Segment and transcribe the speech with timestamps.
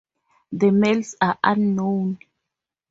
[0.51, 2.17] The males are unknown.